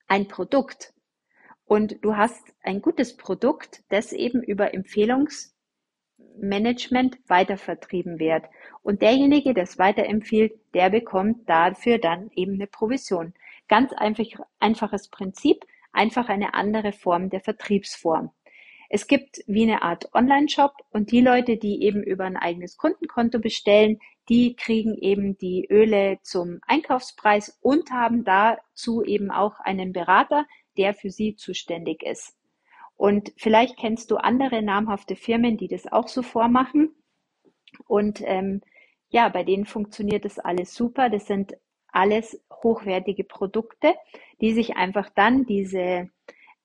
ein 0.08 0.30
Produkt 0.30 0.94
und 1.66 2.02
du 2.04 2.16
hast 2.16 2.54
ein 2.64 2.82
gutes 2.82 3.18
Produkt, 3.18 3.84
das 3.90 4.14
eben 4.14 4.42
über 4.42 4.74
Empfehlungsmanagement 4.74 7.18
weitervertrieben 7.28 8.20
wird. 8.20 8.46
Und 8.84 9.02
derjenige, 9.02 9.54
der 9.54 9.64
es 9.64 9.78
weiterempfiehlt, 9.78 10.54
der 10.74 10.90
bekommt 10.90 11.50
dafür 11.50 11.98
dann 11.98 12.32
eben 12.36 12.54
eine 12.54 12.68
Provision. 12.68 13.34
Ganz 13.68 13.92
einfach, 13.94 14.46
einfaches 14.60 15.10
Prinzip 15.10 15.66
einfach 15.98 16.30
eine 16.30 16.54
andere 16.54 16.94
Form 16.94 17.30
der 17.30 17.42
Vertriebsform. 17.42 18.32
Es 18.90 19.08
gibt 19.08 19.44
wie 19.48 19.64
eine 19.64 19.82
Art 19.82 20.14
Online-Shop 20.14 20.74
und 20.92 21.12
die 21.12 21.20
Leute, 21.20 21.58
die 21.58 21.84
eben 21.84 22.04
über 22.04 22.24
ein 22.24 22.38
eigenes 22.38 22.78
Kundenkonto 22.78 23.40
bestellen, 23.40 24.00
die 24.30 24.56
kriegen 24.56 24.96
eben 24.96 25.38
die 25.38 25.68
Öle 25.70 26.20
zum 26.22 26.60
Einkaufspreis 26.66 27.58
und 27.62 27.92
haben 27.92 28.24
dazu 28.24 29.04
eben 29.04 29.32
auch 29.32 29.60
einen 29.60 29.92
Berater, 29.92 30.46
der 30.78 30.94
für 30.94 31.10
sie 31.10 31.36
zuständig 31.36 32.04
ist. 32.04 32.38
Und 32.96 33.32
vielleicht 33.38 33.78
kennst 33.78 34.10
du 34.12 34.18
andere 34.18 34.62
namhafte 34.62 35.16
Firmen, 35.16 35.58
die 35.58 35.68
das 35.68 35.92
auch 35.92 36.08
so 36.08 36.24
vormachen. 36.24 36.96
Und 37.88 38.22
ähm, 38.26 38.62
ja, 39.10 39.30
bei 39.30 39.44
denen 39.44 39.66
funktioniert 39.66 40.26
das 40.26 40.40
alles 40.40 40.74
super. 40.74 41.10
Das 41.10 41.28
sind 41.28 41.54
alles 41.98 42.40
hochwertige 42.64 43.24
Produkte, 43.24 43.96
die 44.40 44.54
sich 44.54 44.78
einfach 44.78 45.10
dann 45.10 45.46
diese, 45.48 46.10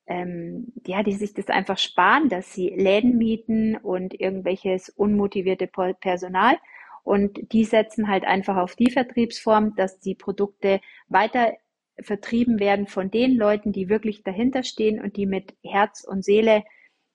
ähm, 0.07 0.73
ja, 0.87 1.03
die 1.03 1.15
sich 1.15 1.33
das 1.33 1.49
einfach 1.49 1.79
sparen, 1.79 2.29
dass 2.29 2.53
sie 2.53 2.69
Läden 2.69 3.17
mieten 3.17 3.77
und 3.79 4.19
irgendwelches 4.21 4.91
unmotivierte 4.91 5.67
Personal. 5.67 6.59
Und 7.03 7.53
die 7.53 7.65
setzen 7.65 8.09
halt 8.09 8.25
einfach 8.25 8.59
auf 8.59 8.77
die 8.77 8.91
Vertriebsform, 8.91 9.75
dass 9.75 9.99
die 10.01 10.15
Produkte 10.15 10.81
weiter 11.09 11.55
vertrieben 11.99 12.61
werden 12.61 12.87
von 12.87 13.11
den 13.11 13.35
Leuten, 13.35 13.73
die 13.73 13.89
wirklich 13.89 14.23
dahinter 14.23 14.63
stehen 14.63 15.01
und 15.01 15.17
die 15.17 15.27
mit 15.27 15.55
Herz 15.65 16.05
und 16.05 16.25
Seele 16.25 16.63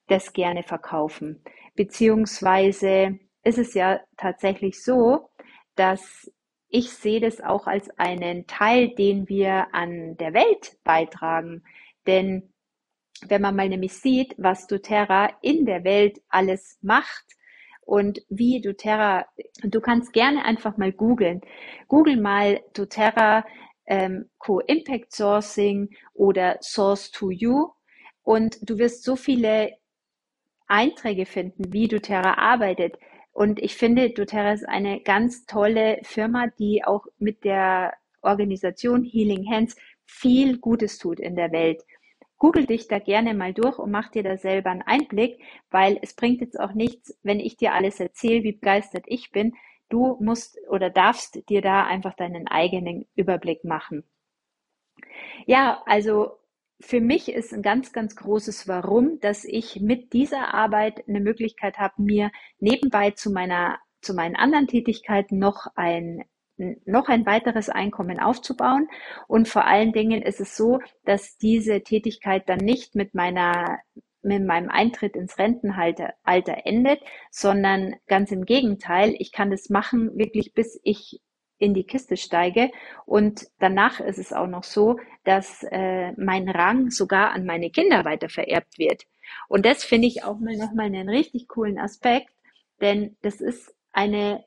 das 0.07 0.33
gerne 0.33 0.63
verkaufen. 0.63 1.43
Beziehungsweise 1.75 3.19
ist 3.43 3.59
es 3.59 3.75
ja 3.75 3.99
tatsächlich 4.17 4.83
so, 4.83 5.29
dass 5.75 6.31
ich 6.69 6.91
sehe 6.91 7.19
das 7.19 7.41
auch 7.41 7.67
als 7.67 7.89
einen 7.97 8.47
Teil, 8.47 8.89
den 8.89 9.29
wir 9.29 9.73
an 9.73 10.17
der 10.17 10.33
Welt 10.33 10.77
beitragen. 10.83 11.63
Denn 12.05 12.53
wenn 13.25 13.41
man 13.41 13.55
mal 13.55 13.69
nämlich 13.69 13.93
sieht, 13.93 14.35
was 14.37 14.67
doTERRA 14.67 15.31
in 15.41 15.65
der 15.65 15.83
Welt 15.83 16.21
alles 16.29 16.77
macht 16.81 17.25
und 17.81 18.21
wie 18.29 18.61
doTERRA, 18.61 19.25
du 19.63 19.81
kannst 19.81 20.13
gerne 20.13 20.45
einfach 20.45 20.77
mal 20.77 20.91
googeln. 20.91 21.41
Google 21.87 22.17
mal 22.17 22.61
doTERRA 22.73 23.45
ähm, 23.87 24.29
Co-Impact 24.37 25.13
Sourcing 25.13 25.89
oder 26.13 26.57
Source 26.61 27.11
to 27.11 27.31
You 27.31 27.69
und 28.23 28.57
du 28.69 28.77
wirst 28.77 29.03
so 29.03 29.15
viele 29.15 29.77
Einträge 30.67 31.25
finden, 31.25 31.71
wie 31.71 31.87
doTERRA 31.87 32.33
arbeitet. 32.37 32.97
Und 33.37 33.59
ich 33.59 33.75
finde, 33.75 34.09
doTERRA 34.09 34.53
ist 34.53 34.67
eine 34.67 34.99
ganz 34.99 35.45
tolle 35.45 35.99
Firma, 36.01 36.47
die 36.57 36.83
auch 36.83 37.05
mit 37.19 37.43
der 37.43 37.93
Organisation 38.23 39.03
Healing 39.03 39.47
Hands 39.47 39.75
viel 40.05 40.57
Gutes 40.57 40.97
tut 40.97 41.19
in 41.19 41.35
der 41.35 41.51
Welt. 41.51 41.83
Google 42.39 42.65
dich 42.65 42.87
da 42.87 42.97
gerne 42.97 43.35
mal 43.35 43.53
durch 43.53 43.77
und 43.77 43.91
mach 43.91 44.09
dir 44.09 44.23
da 44.23 44.37
selber 44.37 44.71
einen 44.71 44.81
Einblick, 44.81 45.39
weil 45.69 45.99
es 46.01 46.15
bringt 46.15 46.41
jetzt 46.41 46.59
auch 46.59 46.73
nichts, 46.73 47.15
wenn 47.21 47.39
ich 47.39 47.57
dir 47.57 47.75
alles 47.75 47.99
erzähle, 47.99 48.41
wie 48.41 48.53
begeistert 48.53 49.03
ich 49.05 49.31
bin. 49.31 49.53
Du 49.87 50.17
musst 50.19 50.57
oder 50.67 50.89
darfst 50.89 51.47
dir 51.47 51.61
da 51.61 51.85
einfach 51.85 52.15
deinen 52.15 52.47
eigenen 52.47 53.05
Überblick 53.15 53.63
machen. 53.63 54.03
Ja, 55.45 55.83
also 55.85 56.39
für 56.79 57.01
mich 57.01 57.29
ist 57.29 57.53
ein 57.53 57.61
ganz, 57.61 57.91
ganz 57.91 58.15
großes 58.15 58.67
Warum, 58.67 59.19
dass 59.19 59.45
ich 59.45 59.81
mit 59.81 60.13
dieser 60.13 60.53
Arbeit 60.53 61.07
eine 61.07 61.19
Möglichkeit 61.19 61.77
habe, 61.77 62.01
mir 62.01 62.31
nebenbei 62.59 63.11
zu 63.11 63.31
meiner, 63.31 63.79
zu 64.01 64.13
meinen 64.13 64.35
anderen 64.35 64.67
Tätigkeiten 64.67 65.39
noch 65.39 65.67
ein 65.75 66.23
noch 66.85 67.07
ein 67.07 67.27
weiteres 67.27 67.69
Einkommen 67.69 68.19
aufzubauen. 68.19 68.87
Und 69.27 69.47
vor 69.47 69.65
allen 69.65 69.93
Dingen 69.93 70.23
ist 70.23 70.41
es 70.41 70.57
so, 70.57 70.79
dass 71.05 71.37
diese 71.37 71.81
Tätigkeit 71.81 72.49
dann 72.49 72.57
nicht 72.57 72.95
mit 72.95 73.13
meiner 73.13 73.79
mit 74.23 74.43
meinem 74.43 74.69
Eintritt 74.69 75.15
ins 75.15 75.37
Rentenalter 75.37 76.15
endet, 76.65 76.99
sondern 77.31 77.95
ganz 78.07 78.31
im 78.31 78.45
Gegenteil, 78.45 79.15
ich 79.19 79.31
kann 79.31 79.51
das 79.51 79.69
machen 79.69 80.17
wirklich 80.17 80.53
bis 80.53 80.79
ich 80.83 81.21
in 81.59 81.73
die 81.73 81.83
Kiste 81.83 82.17
steige. 82.17 82.71
Und 83.05 83.47
danach 83.59 83.99
ist 83.99 84.19
es 84.19 84.33
auch 84.33 84.47
noch 84.47 84.63
so, 84.63 84.99
dass 85.23 85.63
äh, 85.63 86.11
mein 86.13 86.49
Rang 86.49 86.91
sogar 86.91 87.31
an 87.31 87.45
meine 87.45 87.69
Kinder 87.69 88.05
weiter 88.05 88.29
vererbt 88.29 88.77
wird. 88.77 89.03
Und 89.47 89.65
das 89.65 89.83
finde 89.83 90.07
ich 90.07 90.23
auch 90.23 90.39
mal 90.39 90.55
nochmal 90.55 90.85
einen 90.85 91.09
richtig 91.09 91.47
coolen 91.47 91.79
Aspekt, 91.79 92.29
denn 92.81 93.17
das 93.21 93.41
ist 93.41 93.73
eine 93.91 94.45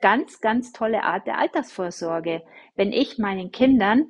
ganz, 0.00 0.40
ganz 0.40 0.72
tolle 0.72 1.02
Art 1.02 1.26
der 1.26 1.38
Altersvorsorge. 1.38 2.42
Wenn 2.74 2.92
ich 2.92 3.18
meinen 3.18 3.50
Kindern 3.50 4.06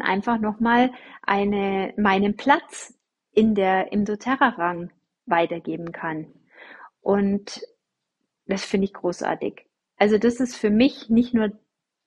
einfach 0.00 0.38
nochmal 0.38 0.92
eine, 1.22 1.94
meinen 1.96 2.36
Platz 2.36 2.94
in 3.32 3.54
der, 3.54 3.92
im 3.92 4.04
doTERRA-Rang 4.04 4.90
weitergeben 5.26 5.92
kann. 5.92 6.32
Und 7.00 7.62
das 8.46 8.64
finde 8.64 8.86
ich 8.86 8.94
großartig. 8.94 9.65
Also 9.96 10.18
das 10.18 10.40
ist 10.40 10.56
für 10.56 10.70
mich 10.70 11.08
nicht 11.08 11.34
nur 11.34 11.52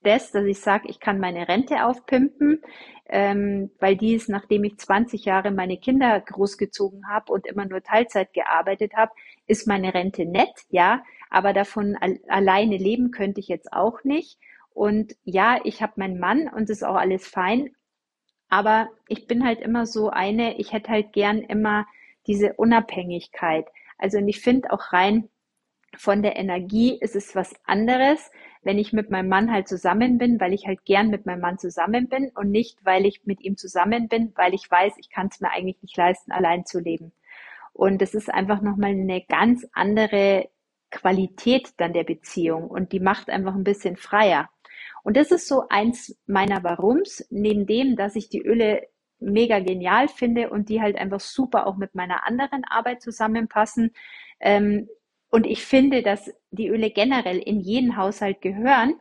das, 0.02 0.32
dass 0.32 0.46
ich 0.46 0.60
sage, 0.60 0.88
ich 0.88 1.00
kann 1.00 1.20
meine 1.20 1.48
Rente 1.48 1.86
aufpimpen, 1.86 2.62
ähm, 3.08 3.72
weil 3.80 3.98
die 3.98 4.14
ist, 4.14 4.30
nachdem 4.30 4.64
ich 4.64 4.78
20 4.78 5.26
Jahre 5.26 5.52
meine 5.52 5.78
Kinder 5.78 6.20
großgezogen 6.22 7.10
habe 7.10 7.34
und 7.34 7.48
immer 7.48 7.66
nur 7.66 7.82
Teilzeit 7.84 8.34
gearbeitet 8.34 8.94
habe, 8.96 9.12
ist 9.48 9.68
meine 9.68 9.94
Rente 9.94 10.26
nett, 10.26 10.54
ja, 10.70 11.04
aber 11.30 11.54
davon 11.54 11.98
al 12.00 12.20
alleine 12.28 12.78
leben 12.78 13.12
könnte 13.12 13.40
ich 13.40 13.48
jetzt 13.48 13.74
auch 13.74 14.04
nicht. 14.04 14.40
Und 14.74 15.16
ja, 15.24 15.60
ich 15.64 15.82
habe 15.82 15.94
meinen 15.98 16.20
Mann 16.20 16.48
und 16.48 16.70
ist 16.70 16.84
auch 16.84 16.96
alles 16.96 17.28
fein, 17.28 17.76
aber 18.50 18.90
ich 19.08 19.28
bin 19.28 19.46
halt 19.46 19.62
immer 19.62 19.86
so 19.86 20.10
eine, 20.10 20.58
ich 20.60 20.74
hätte 20.74 20.92
halt 20.92 21.14
gern 21.14 21.40
immer 21.40 21.86
diese 22.28 22.54
Unabhängigkeit. 22.54 23.68
Also 23.98 24.18
und 24.20 24.28
ich 24.28 24.40
finde 24.42 24.72
auch 24.72 24.94
rein 24.94 25.30
von 26.00 26.22
der 26.24 26.38
Energie 26.38 26.98
ist 26.98 27.18
es 27.18 27.36
was 27.36 27.54
anderes, 27.66 28.32
wenn 28.62 28.80
ich 28.80 28.94
mit 28.94 29.10
meinem 29.10 29.28
Mann 29.28 29.52
halt 29.52 29.68
zusammen 29.68 30.18
bin, 30.18 30.40
weil 30.40 30.54
ich 30.54 30.66
halt 30.66 30.86
gern 30.86 31.10
mit 31.10 31.26
meinem 31.26 31.42
Mann 31.42 31.58
zusammen 31.58 32.08
bin 32.08 32.32
und 32.36 32.52
nicht, 32.52 32.86
weil 32.86 33.06
ich 33.06 33.26
mit 33.26 33.42
ihm 33.42 33.58
zusammen 33.58 34.08
bin, 34.08 34.32
weil 34.38 34.54
ich 34.54 34.72
weiß, 34.72 34.94
ich 34.98 35.10
kann 35.10 35.28
es 35.30 35.42
mir 35.42 35.52
eigentlich 35.52 35.82
nicht 35.82 35.98
leisten, 35.98 36.32
allein 36.32 36.66
zu 36.66 36.80
leben. 36.80 37.12
Und 37.74 38.02
es 38.02 38.16
ist 38.16 38.34
einfach 38.34 38.62
nochmal 38.62 38.92
eine 38.92 39.22
ganz 39.28 39.68
andere 39.74 40.48
Qualität 40.90 41.74
dann 41.76 41.92
der 41.92 42.06
Beziehung 42.06 42.70
und 42.70 42.94
die 42.94 43.02
macht 43.02 43.30
einfach 43.30 43.54
ein 43.54 43.66
bisschen 43.66 43.98
freier. 43.98 44.50
Und 45.04 45.18
das 45.18 45.32
ist 45.32 45.50
so 45.50 45.68
eins 45.68 46.18
meiner 46.26 46.64
Warums, 46.64 47.28
neben 47.30 47.66
dem, 47.66 47.98
dass 47.98 48.16
ich 48.16 48.30
die 48.30 48.42
Öle 48.42 48.88
mega 49.20 49.60
genial 49.60 50.08
finde 50.08 50.50
und 50.50 50.70
die 50.70 50.82
halt 50.82 50.96
einfach 50.96 51.20
super 51.20 51.68
auch 51.68 51.76
mit 51.76 51.94
meiner 51.94 52.26
anderen 52.26 52.64
Arbeit 52.64 53.02
zusammenpassen. 53.02 53.92
Ähm, 54.40 54.88
und 55.30 55.46
ich 55.46 55.66
finde, 55.66 56.02
dass 56.02 56.32
die 56.52 56.70
Öle 56.70 56.90
generell 56.90 57.38
in 57.38 57.60
jeden 57.60 57.98
Haushalt 57.98 58.42
gehören, 58.42 58.96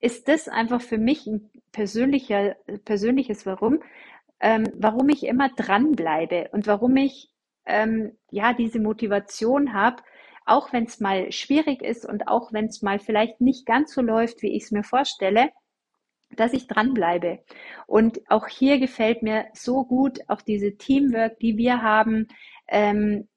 ist 0.00 0.28
das 0.28 0.48
einfach 0.48 0.80
für 0.80 0.98
mich 0.98 1.26
ein 1.26 1.50
persönlicher, 1.72 2.56
persönliches 2.84 3.46
Warum, 3.46 3.82
ähm, 4.40 4.70
warum 4.74 5.08
ich 5.08 5.24
immer 5.24 5.48
dranbleibe 5.50 6.48
und 6.52 6.66
warum 6.66 6.96
ich 6.96 7.30
ähm, 7.66 8.16
ja 8.30 8.52
diese 8.52 8.80
Motivation 8.80 9.72
habe, 9.72 10.02
auch 10.44 10.72
wenn 10.72 10.84
es 10.84 11.00
mal 11.00 11.32
schwierig 11.32 11.82
ist 11.82 12.06
und 12.06 12.28
auch 12.28 12.52
wenn 12.52 12.66
es 12.66 12.82
mal 12.82 12.98
vielleicht 12.98 13.40
nicht 13.40 13.66
ganz 13.66 13.92
so 13.92 14.00
läuft, 14.00 14.42
wie 14.42 14.56
ich 14.56 14.64
es 14.64 14.70
mir 14.70 14.84
vorstelle, 14.84 15.50
dass 16.30 16.52
ich 16.52 16.66
dranbleibe. 16.66 17.40
Und 17.86 18.20
auch 18.30 18.46
hier 18.46 18.78
gefällt 18.78 19.22
mir 19.22 19.46
so 19.54 19.84
gut 19.84 20.20
auch 20.28 20.42
diese 20.42 20.76
Teamwork, 20.76 21.38
die 21.40 21.56
wir 21.56 21.82
haben. 21.82 22.28
Ähm, 22.68 23.28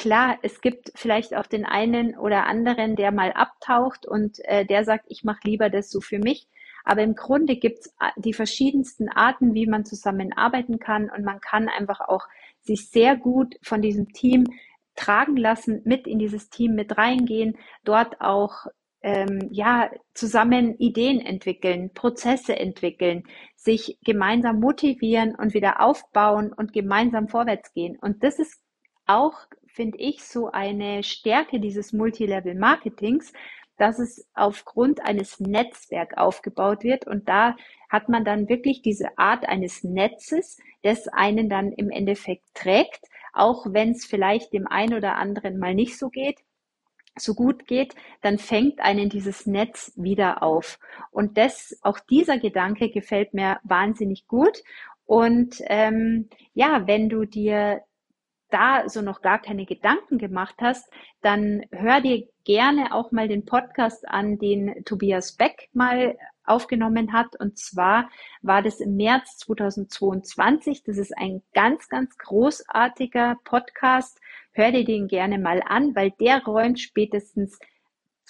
klar, 0.00 0.38
es 0.42 0.62
gibt 0.62 0.92
vielleicht 0.94 1.36
auch 1.36 1.46
den 1.46 1.66
einen 1.66 2.16
oder 2.16 2.46
anderen, 2.46 2.96
der 2.96 3.12
mal 3.12 3.32
abtaucht 3.32 4.06
und 4.06 4.38
äh, 4.44 4.64
der 4.64 4.84
sagt, 4.84 5.04
ich 5.08 5.24
mache 5.24 5.40
lieber 5.44 5.68
das 5.68 5.90
so 5.90 6.00
für 6.00 6.18
mich. 6.18 6.48
Aber 6.84 7.02
im 7.02 7.14
Grunde 7.14 7.56
gibt 7.56 7.80
es 7.80 7.86
äh, 8.00 8.10
die 8.16 8.32
verschiedensten 8.32 9.10
Arten, 9.10 9.52
wie 9.52 9.66
man 9.66 9.84
zusammenarbeiten 9.84 10.78
kann 10.78 11.10
und 11.10 11.22
man 11.22 11.40
kann 11.42 11.68
einfach 11.68 12.00
auch 12.00 12.26
sich 12.62 12.88
sehr 12.88 13.14
gut 13.14 13.56
von 13.62 13.82
diesem 13.82 14.08
Team 14.14 14.46
tragen 14.96 15.36
lassen, 15.36 15.82
mit 15.84 16.06
in 16.06 16.18
dieses 16.18 16.48
Team 16.48 16.74
mit 16.74 16.96
reingehen, 16.96 17.58
dort 17.84 18.22
auch 18.22 18.66
ähm, 19.02 19.48
ja 19.52 19.90
zusammen 20.14 20.78
Ideen 20.78 21.20
entwickeln, 21.20 21.92
Prozesse 21.92 22.58
entwickeln, 22.58 23.24
sich 23.54 23.98
gemeinsam 24.02 24.60
motivieren 24.60 25.34
und 25.34 25.52
wieder 25.52 25.82
aufbauen 25.82 26.54
und 26.54 26.72
gemeinsam 26.72 27.28
vorwärts 27.28 27.74
gehen. 27.74 27.98
Und 28.00 28.24
das 28.24 28.38
ist 28.38 28.62
auch, 29.06 29.34
finde 29.72 29.98
ich, 29.98 30.24
so 30.24 30.50
eine 30.50 31.02
Stärke 31.02 31.60
dieses 31.60 31.92
Multilevel-Marketings, 31.92 33.32
dass 33.76 33.98
es 33.98 34.28
aufgrund 34.34 35.02
eines 35.02 35.40
Netzwerks 35.40 36.16
aufgebaut 36.16 36.84
wird. 36.84 37.06
Und 37.06 37.28
da 37.28 37.56
hat 37.88 38.08
man 38.08 38.24
dann 38.24 38.48
wirklich 38.48 38.82
diese 38.82 39.16
Art 39.16 39.48
eines 39.48 39.84
Netzes, 39.84 40.58
das 40.82 41.08
einen 41.08 41.48
dann 41.48 41.72
im 41.72 41.90
Endeffekt 41.90 42.44
trägt 42.54 43.06
auch 43.32 43.66
wenn 43.68 43.92
es 43.92 44.04
vielleicht 44.04 44.52
dem 44.52 44.66
einen 44.66 44.94
oder 44.94 45.16
anderen 45.16 45.58
mal 45.58 45.74
nicht 45.74 45.98
so 45.98 46.08
geht, 46.08 46.38
so 47.16 47.34
gut 47.34 47.66
geht, 47.66 47.94
dann 48.22 48.38
fängt 48.38 48.80
einen 48.80 49.08
dieses 49.08 49.46
Netz 49.46 49.92
wieder 49.96 50.42
auf. 50.42 50.78
Und 51.10 51.36
das, 51.38 51.78
auch 51.82 51.98
dieser 51.98 52.38
Gedanke 52.38 52.90
gefällt 52.90 53.34
mir 53.34 53.58
wahnsinnig 53.64 54.26
gut. 54.26 54.62
Und 55.04 55.56
ähm, 55.66 56.28
ja, 56.54 56.86
wenn 56.86 57.08
du 57.08 57.24
dir 57.24 57.82
da 58.50 58.88
so 58.88 59.02
noch 59.02 59.22
gar 59.22 59.40
keine 59.40 59.66
Gedanken 59.66 60.18
gemacht 60.18 60.56
hast, 60.60 60.90
dann 61.22 61.64
hör 61.70 62.00
dir 62.00 62.28
gerne 62.44 62.94
auch 62.94 63.12
mal 63.12 63.28
den 63.28 63.44
Podcast 63.44 64.08
an, 64.08 64.38
den 64.38 64.84
Tobias 64.84 65.32
Beck 65.32 65.68
mal 65.72 66.16
aufgenommen 66.44 67.12
hat. 67.12 67.36
Und 67.38 67.58
zwar 67.58 68.10
war 68.42 68.62
das 68.62 68.80
im 68.80 68.96
März 68.96 69.38
2022. 69.38 70.82
Das 70.82 70.98
ist 70.98 71.16
ein 71.16 71.42
ganz, 71.54 71.88
ganz 71.88 72.18
großartiger 72.18 73.38
Podcast. 73.44 74.20
Hör 74.52 74.72
dir 74.72 74.84
den 74.84 75.08
gerne 75.08 75.38
mal 75.38 75.62
an, 75.66 75.94
weil 75.94 76.10
der 76.10 76.44
räumt 76.44 76.80
spätestens 76.80 77.58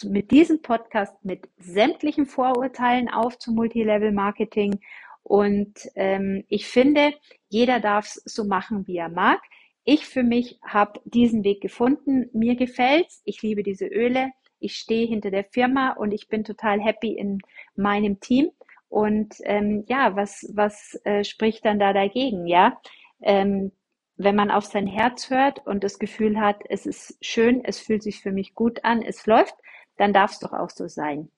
mit 0.04 0.30
diesem 0.30 0.62
Podcast 0.62 1.14
mit 1.24 1.48
sämtlichen 1.58 2.26
Vorurteilen 2.26 3.08
auf 3.08 3.38
zum 3.38 3.54
Multilevel 3.54 4.12
Marketing. 4.12 4.80
Und 5.22 5.88
ähm, 5.94 6.44
ich 6.48 6.66
finde, 6.66 7.14
jeder 7.48 7.80
darf 7.80 8.06
es 8.06 8.22
so 8.24 8.44
machen, 8.44 8.86
wie 8.86 8.96
er 8.96 9.08
mag. 9.08 9.40
Ich 9.84 10.06
für 10.06 10.22
mich 10.22 10.58
habe 10.62 11.00
diesen 11.04 11.44
Weg 11.44 11.60
gefunden. 11.60 12.28
Mir 12.32 12.56
gefällt's. 12.56 13.22
Ich 13.24 13.42
liebe 13.42 13.62
diese 13.62 13.86
Öle 13.86 14.30
ich 14.60 14.76
stehe 14.76 15.06
hinter 15.06 15.30
der 15.30 15.44
Firma 15.44 15.92
und 15.92 16.12
ich 16.12 16.28
bin 16.28 16.44
total 16.44 16.80
happy 16.80 17.12
in 17.14 17.38
meinem 17.74 18.20
Team. 18.20 18.50
Und 18.88 19.36
ähm, 19.44 19.84
ja, 19.88 20.14
was, 20.16 20.46
was 20.54 21.00
äh, 21.04 21.24
spricht 21.24 21.64
dann 21.64 21.78
da 21.78 21.92
dagegen? 21.92 22.46
Ja, 22.46 22.78
ähm, 23.22 23.72
wenn 24.16 24.36
man 24.36 24.50
auf 24.50 24.66
sein 24.66 24.86
Herz 24.86 25.30
hört 25.30 25.66
und 25.66 25.82
das 25.82 25.98
Gefühl 25.98 26.38
hat, 26.38 26.62
es 26.68 26.86
ist 26.86 27.16
schön, 27.22 27.64
es 27.64 27.80
fühlt 27.80 28.02
sich 28.02 28.20
für 28.20 28.32
mich 28.32 28.54
gut 28.54 28.84
an, 28.84 29.02
es 29.02 29.26
läuft, 29.26 29.54
dann 29.96 30.12
darf 30.12 30.32
es 30.32 30.40
doch 30.40 30.52
auch 30.52 30.70
so 30.70 30.88
sein. 30.88 31.30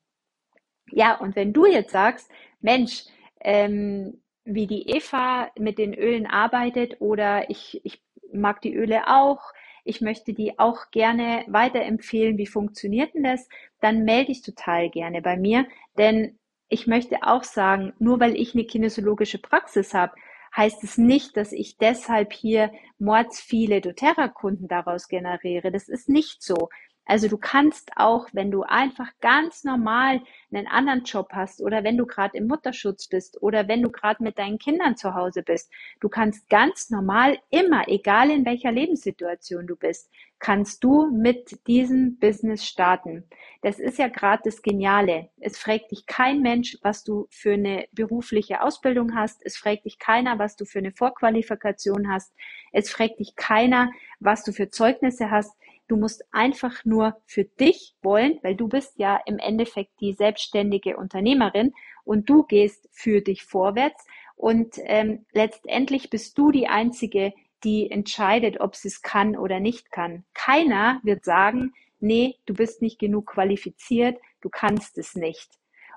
Ja, 0.91 1.17
und 1.17 1.35
wenn 1.35 1.53
du 1.53 1.65
jetzt 1.65 1.91
sagst, 1.91 2.29
Mensch, 2.59 3.05
ähm, 3.39 4.21
wie 4.43 4.67
die 4.67 4.89
Eva 4.89 5.49
mit 5.57 5.77
den 5.77 5.93
Ölen 5.93 6.25
arbeitet 6.25 6.99
oder 6.99 7.49
ich, 7.49 7.79
ich 7.85 8.02
mag 8.33 8.61
die 8.61 8.75
Öle 8.75 9.07
auch, 9.07 9.53
ich 9.85 10.01
möchte 10.01 10.33
die 10.33 10.59
auch 10.59 10.91
gerne 10.91 11.45
weiterempfehlen, 11.47 12.37
wie 12.37 12.47
funktioniert 12.47 13.13
denn 13.13 13.23
das, 13.23 13.47
dann 13.81 14.03
melde 14.03 14.31
ich 14.31 14.41
total 14.41 14.89
gerne 14.89 15.21
bei 15.21 15.37
mir, 15.37 15.67
denn 15.97 16.39
ich 16.69 16.87
möchte 16.87 17.17
auch 17.23 17.43
sagen, 17.43 17.93
nur 17.99 18.19
weil 18.19 18.35
ich 18.35 18.55
eine 18.55 18.65
kinesiologische 18.65 19.39
Praxis 19.39 19.93
habe, 19.93 20.13
heißt 20.55 20.83
es 20.83 20.97
nicht, 20.97 21.35
dass 21.35 21.51
ich 21.51 21.77
deshalb 21.77 22.33
hier 22.33 22.71
mords 22.99 23.41
viele 23.41 23.81
doTERRA-Kunden 23.81 24.67
daraus 24.67 25.07
generiere. 25.07 25.71
Das 25.71 25.89
ist 25.89 26.09
nicht 26.09 26.41
so. 26.43 26.69
Also 27.05 27.27
du 27.27 27.37
kannst 27.37 27.91
auch, 27.97 28.27
wenn 28.31 28.49
du 28.49 28.63
einfach 28.63 29.09
ganz 29.19 29.63
normal 29.63 30.21
einen 30.53 30.67
anderen 30.67 31.03
Job 31.03 31.29
hast 31.33 31.61
oder 31.61 31.83
wenn 31.83 31.97
du 31.97 32.05
gerade 32.05 32.37
im 32.37 32.47
Mutterschutz 32.47 33.07
bist 33.07 33.41
oder 33.41 33.67
wenn 33.67 33.81
du 33.81 33.91
gerade 33.91 34.23
mit 34.23 34.37
deinen 34.37 34.57
Kindern 34.57 34.95
zu 34.95 35.13
Hause 35.13 35.43
bist, 35.43 35.71
du 35.99 36.07
kannst 36.07 36.49
ganz 36.49 36.89
normal 36.89 37.39
immer, 37.49 37.87
egal 37.87 38.29
in 38.31 38.45
welcher 38.45 38.71
Lebenssituation 38.71 39.67
du 39.67 39.75
bist, 39.75 40.09
kannst 40.39 40.83
du 40.83 41.09
mit 41.09 41.65
diesem 41.67 42.19
Business 42.19 42.65
starten. 42.65 43.23
Das 43.61 43.79
ist 43.79 43.97
ja 43.97 44.09
gerade 44.09 44.43
das 44.43 44.61
Geniale. 44.61 45.29
Es 45.39 45.57
fragt 45.57 45.91
dich 45.91 46.05
kein 46.05 46.41
Mensch, 46.41 46.77
was 46.81 47.05
du 47.05 47.27
für 47.29 47.53
eine 47.53 47.87
berufliche 47.93 48.61
Ausbildung 48.61 49.15
hast. 49.15 49.41
Es 49.45 49.55
fragt 49.55 49.85
dich 49.85 49.99
keiner, 49.99 50.39
was 50.39 50.57
du 50.57 50.65
für 50.65 50.79
eine 50.79 50.91
Vorqualifikation 50.91 52.11
hast. 52.11 52.33
Es 52.73 52.89
fragt 52.89 53.19
dich 53.19 53.37
keiner, 53.37 53.89
was 54.19 54.43
du 54.43 54.51
für 54.51 54.69
Zeugnisse 54.69 55.31
hast. 55.31 55.53
Du 55.93 55.99
musst 55.99 56.25
einfach 56.31 56.85
nur 56.85 57.21
für 57.27 57.43
dich 57.43 57.93
wollen, 58.01 58.39
weil 58.41 58.55
du 58.55 58.67
bist 58.67 58.97
ja 58.97 59.19
im 59.27 59.37
Endeffekt 59.37 59.91
die 60.01 60.13
selbstständige 60.13 60.97
Unternehmerin 60.97 61.71
und 62.03 62.27
du 62.27 62.41
gehst 62.41 62.89
für 62.91 63.21
dich 63.21 63.43
vorwärts 63.43 64.03
und 64.35 64.79
ähm, 64.85 65.27
letztendlich 65.33 66.09
bist 66.09 66.35
du 66.39 66.49
die 66.49 66.67
einzige, 66.67 67.31
die 67.63 67.91
entscheidet, 67.91 68.59
ob 68.59 68.75
sie 68.75 68.87
es 68.87 69.03
kann 69.03 69.37
oder 69.37 69.59
nicht 69.59 69.91
kann. 69.91 70.25
Keiner 70.33 70.99
wird 71.03 71.25
sagen, 71.25 71.73
nee, 71.99 72.37
du 72.47 72.55
bist 72.55 72.81
nicht 72.81 72.97
genug 72.97 73.27
qualifiziert, 73.27 74.17
du 74.41 74.49
kannst 74.49 74.97
es 74.97 75.13
nicht. 75.13 75.47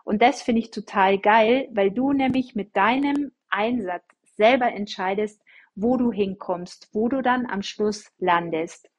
Und 0.05 0.21
das 0.21 0.43
finde 0.43 0.61
ich 0.61 0.71
total 0.71 1.17
geil, 1.17 1.71
weil 1.73 1.91
du 1.91 2.13
nämlich 2.13 2.55
mit 2.55 2.77
deinem 2.77 3.33
Einsatz 3.49 4.05
selber 4.37 4.71
entscheidest, 4.71 5.41
wo 5.75 5.97
du 5.97 6.13
hinkommst, 6.13 6.91
wo 6.93 7.09
du 7.09 7.23
dann 7.23 7.47
am 7.47 7.63
Schluss 7.63 8.13
landest. 8.19 8.91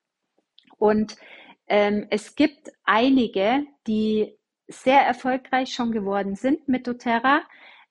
Und 0.78 1.18
ähm, 1.68 2.08
es 2.10 2.36
gibt 2.36 2.72
einige, 2.84 3.66
die 3.88 4.38
sehr 4.68 5.02
erfolgreich 5.02 5.74
schon 5.74 5.92
geworden 5.92 6.36
sind 6.36 6.68
mit 6.68 6.88
doTERRA. 6.88 7.42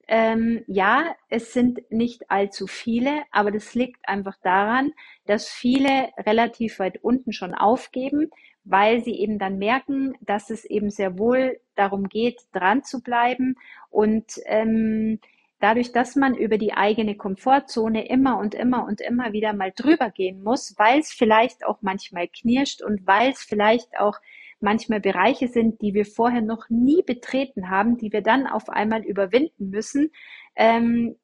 Ähm, 0.09 0.63
ja, 0.69 1.17
es 1.29 1.53
sind 1.53 1.81
nicht 1.91 2.31
allzu 2.31 2.67
viele, 2.67 3.23
aber 3.33 3.51
das 3.51 3.75
liegt 3.75 4.09
einfach 4.09 4.37
daran, 4.43 4.93
dass 5.25 5.49
viele 5.49 6.11
relativ 6.19 6.79
weit 6.79 7.03
unten 7.03 7.33
schon 7.33 7.55
aufgeben, 7.55 8.31
weil 8.63 9.03
sie 9.03 9.19
eben 9.19 9.39
dann 9.39 9.59
merken, 9.59 10.15
dass 10.21 10.51
es 10.51 10.65
eben 10.65 10.91
sehr 10.91 11.19
wohl 11.19 11.61
darum 11.75 12.09
geht, 12.09 12.41
dran 12.53 12.85
zu 12.85 13.03
bleiben 13.03 13.57
und 13.91 14.41
ähm, 14.45 15.19
dadurch, 15.59 15.93
dass 15.93 16.17
man 16.17 16.35
über 16.35 16.59
die 16.59 16.75
eigene 16.75 17.17
Komfortzone 17.17 18.09
immer 18.09 18.39
und 18.39 18.55
immer 18.55 18.85
und 18.85 19.01
immer 19.01 19.33
wieder 19.33 19.53
mal 19.53 19.73
drüber 19.75 20.11
gehen 20.11 20.43
muss, 20.43 20.75
weil 20.77 21.01
es 21.01 21.13
vielleicht 21.13 21.65
auch 21.65 21.79
manchmal 21.81 22.29
knirscht 22.29 22.83
und 22.83 23.07
weil 23.07 23.31
es 23.31 23.43
vielleicht 23.43 23.99
auch 23.99 24.21
manchmal 24.61 25.01
Bereiche 25.01 25.49
sind, 25.49 25.81
die 25.83 25.95
wir 25.95 26.07
vorher 26.07 26.43
noch 26.43 26.69
nie 26.69 27.03
betreten 27.03 27.71
haben, 27.71 27.97
die 27.99 28.13
wir 28.13 28.23
dann 28.23 28.47
auf 28.47 28.69
einmal 28.69 29.03
überwinden 29.03 29.71
müssen, 29.71 30.11
ähm, 30.55 31.17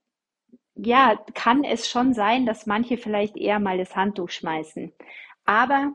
ja, 0.74 1.16
kann 1.34 1.64
es 1.64 1.88
schon 1.88 2.14
sein, 2.14 2.46
dass 2.46 2.66
manche 2.66 2.96
vielleicht 2.96 3.36
eher 3.36 3.60
mal 3.60 3.78
das 3.78 3.94
Handtuch 3.94 4.30
schmeißen. 4.30 4.92
Aber 5.44 5.94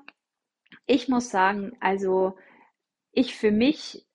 ich 0.86 1.08
muss 1.08 1.30
sagen, 1.30 1.76
also 1.80 2.36
ich 3.12 3.36
für 3.36 3.52
mich 3.52 4.06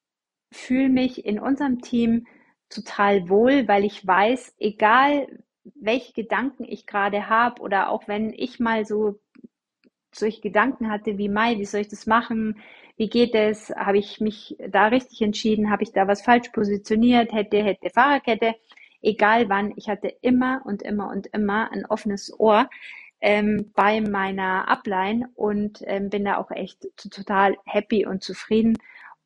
fühle 0.53 0.89
mich 0.89 1.25
in 1.25 1.41
unserem 1.41 1.81
Team 1.81 2.27
total 2.75 3.29
wohl, 3.29 3.69
weil 3.69 3.85
ich 3.85 4.07
weiß, 4.07 4.57
egal 4.59 5.27
welche 5.75 6.13
Gedanken 6.13 6.65
ich 6.65 6.87
gerade 6.87 7.29
habe 7.29 7.63
oder 7.63 7.91
auch 7.91 8.09
wenn 8.09 8.33
ich 8.33 8.59
mal 8.59 8.85
so 8.85 9.21
solche 10.15 10.41
Gedanken 10.41 10.91
hatte 10.91 11.19
wie 11.19 11.29
Mai, 11.29 11.59
wie 11.59 11.65
soll 11.65 11.81
ich 11.81 11.89
das 11.89 12.07
machen? 12.07 12.61
Wie 12.97 13.09
geht 13.09 13.35
es? 13.35 13.71
Habe 13.71 13.99
ich 13.99 14.21
mich 14.21 14.57
da 14.69 14.89
richtig 14.89 15.23
entschieden? 15.23 15.71
Habe 15.71 15.83
ich 15.83 15.93
da 15.93 16.07
was 16.07 16.23
falsch 16.23 16.51
positioniert? 16.51 17.33
Hätte, 17.33 17.63
hätte, 17.63 17.91
Fahrerkette. 17.91 18.55
Egal 19.01 19.49
wann, 19.49 19.73
ich 19.77 19.89
hatte 19.89 20.09
immer 20.21 20.63
und 20.65 20.83
immer 20.83 21.11
und 21.11 21.29
immer 21.29 21.73
ein 21.73 21.87
offenes 21.87 22.39
Ohr 22.39 22.69
ähm, 23.21 23.73
bei 23.75 24.01
meiner 24.01 24.69
Upline 24.69 25.29
und 25.35 25.83
ähm, 25.87 26.11
bin 26.11 26.25
da 26.25 26.37
auch 26.37 26.51
echt 26.51 26.87
total 26.97 27.57
happy 27.65 28.07
und 28.07 28.23
zufrieden 28.23 28.77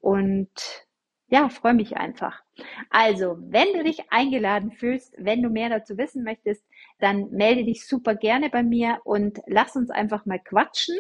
und 0.01 0.86
ja, 1.29 1.49
freue 1.49 1.75
mich 1.75 1.97
einfach. 1.97 2.43
Also, 2.91 3.37
wenn 3.41 3.73
du 3.73 3.83
dich 3.83 4.11
eingeladen 4.13 4.71
fühlst, 4.71 5.15
wenn 5.19 5.43
du 5.43 5.51
mehr 5.51 5.69
dazu 5.69 5.99
wissen 5.99 6.23
möchtest, 6.23 6.65
dann 7.01 7.31
melde 7.31 7.65
dich 7.65 7.87
super 7.87 8.15
gerne 8.15 8.49
bei 8.49 8.63
mir 8.63 9.01
und 9.05 9.41
lass 9.47 9.75
uns 9.75 9.91
einfach 9.91 10.25
mal 10.25 10.39
quatschen. 10.39 10.97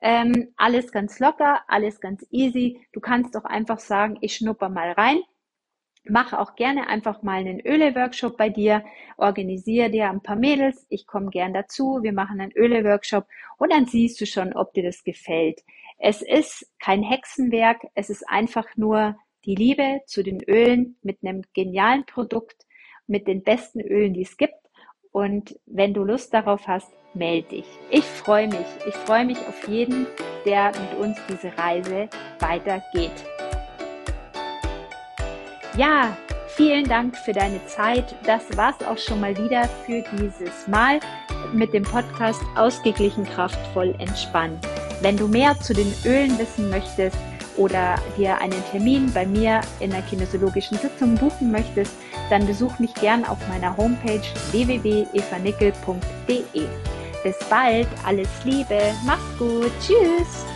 Ähm, 0.00 0.52
alles 0.56 0.92
ganz 0.92 1.18
locker, 1.20 1.62
alles 1.68 2.00
ganz 2.00 2.26
easy. 2.30 2.86
Du 2.92 3.00
kannst 3.00 3.34
doch 3.34 3.44
einfach 3.44 3.78
sagen, 3.78 4.18
ich 4.20 4.34
schnupper 4.36 4.68
mal 4.68 4.92
rein. 4.92 5.20
Mach 6.04 6.32
auch 6.32 6.54
gerne 6.56 6.88
einfach 6.88 7.22
mal 7.22 7.40
einen 7.40 7.60
Öle-Workshop 7.60 8.36
bei 8.36 8.48
dir. 8.48 8.84
Organisiere 9.16 9.90
dir 9.90 10.08
ein 10.08 10.22
paar 10.22 10.36
Mädels. 10.36 10.86
Ich 10.88 11.06
komme 11.06 11.30
gern 11.30 11.52
dazu. 11.52 12.00
Wir 12.02 12.12
machen 12.12 12.40
einen 12.40 12.52
Öle-Workshop 12.52 13.26
und 13.58 13.72
dann 13.72 13.86
siehst 13.86 14.20
du 14.20 14.26
schon, 14.26 14.54
ob 14.54 14.72
dir 14.72 14.84
das 14.84 15.04
gefällt. 15.04 15.60
Es 15.98 16.22
ist 16.22 16.66
kein 16.78 17.02
Hexenwerk. 17.02 17.86
Es 17.94 18.10
ist 18.10 18.28
einfach 18.28 18.66
nur 18.76 19.16
die 19.48 19.54
Liebe 19.54 20.02
zu 20.04 20.22
den 20.22 20.42
Ölen 20.42 20.96
mit 21.02 21.20
einem 21.24 21.42
genialen 21.54 22.04
Produkt, 22.04 22.66
mit 23.06 23.26
den 23.26 23.42
besten 23.42 23.80
Ölen, 23.80 24.12
die 24.12 24.20
es 24.20 24.36
gibt. 24.36 24.52
Und 25.10 25.58
wenn 25.64 25.94
du 25.94 26.04
Lust 26.04 26.34
darauf 26.34 26.68
hast, 26.68 26.92
melde 27.14 27.48
dich. 27.48 27.64
Ich 27.90 28.04
freue 28.04 28.46
mich. 28.46 28.66
Ich 28.86 28.94
freue 28.94 29.24
mich 29.24 29.38
auf 29.38 29.66
jeden, 29.66 30.06
der 30.44 30.66
mit 30.66 31.00
uns 31.00 31.16
diese 31.30 31.56
Reise 31.56 32.10
weitergeht. 32.40 33.24
Ja, 35.78 36.14
vielen 36.48 36.84
Dank 36.84 37.16
für 37.16 37.32
deine 37.32 37.64
Zeit. 37.68 38.14
Das 38.26 38.54
war's 38.54 38.82
auch 38.82 38.98
schon 38.98 39.20
mal 39.22 39.34
wieder 39.38 39.64
für 39.86 40.04
dieses 40.12 40.68
Mal 40.68 41.00
mit 41.54 41.72
dem 41.72 41.84
Podcast 41.84 42.42
Ausgeglichen, 42.54 43.24
kraftvoll, 43.24 43.94
entspannt. 43.98 44.58
Wenn 45.00 45.16
du 45.16 45.26
mehr 45.26 45.58
zu 45.58 45.72
den 45.72 45.90
Ölen 46.04 46.38
wissen 46.38 46.68
möchtest, 46.68 47.16
oder 47.58 47.96
dir 48.16 48.40
einen 48.40 48.64
Termin 48.70 49.12
bei 49.12 49.26
mir 49.26 49.60
in 49.80 49.90
der 49.90 50.00
kinesiologischen 50.02 50.78
Sitzung 50.78 51.16
buchen 51.16 51.52
möchtest, 51.52 51.92
dann 52.30 52.46
besuch 52.46 52.78
mich 52.78 52.94
gern 52.94 53.24
auf 53.24 53.38
meiner 53.48 53.76
Homepage 53.76 54.22
www.evanickel.de. 54.52 56.68
Bis 57.22 57.36
bald, 57.50 57.88
alles 58.06 58.28
Liebe, 58.44 58.80
mach's 59.04 59.38
gut, 59.38 59.72
tschüss! 59.80 60.46